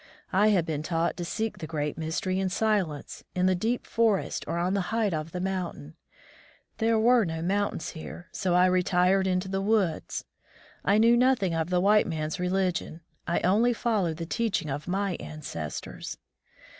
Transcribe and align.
I 0.33 0.47
had 0.47 0.65
been 0.65 0.81
taught 0.81 1.15
to 1.17 1.23
seek 1.23 1.59
the 1.59 1.67
"Great 1.67 1.95
Mystery" 1.95 2.39
in 2.39 2.49
silence, 2.49 3.23
in 3.35 3.45
the 3.45 3.53
deep 3.53 3.85
forest 3.85 4.43
or 4.47 4.57
on 4.57 4.73
the 4.73 4.89
height 4.89 5.13
of 5.13 5.31
the 5.31 5.39
moimtain. 5.39 5.93
There 6.79 6.97
were 6.97 7.23
no 7.23 7.43
mountains 7.43 7.89
here, 7.89 8.27
so 8.31 8.55
I 8.55 8.65
retired 8.65 9.27
into 9.27 9.47
the 9.47 9.61
woods. 9.61 10.25
I 10.83 10.97
knew 10.97 11.15
nothing 11.15 11.53
of 11.53 11.69
the 11.69 11.79
white 11.79 12.07
man's 12.07 12.39
religion; 12.39 13.01
I 13.27 13.41
only 13.41 13.73
followed 13.73 14.17
the 14.17 14.25
teaching 14.25 14.71
of 14.71 14.87
my 14.87 15.17
ancestors. 15.19 16.17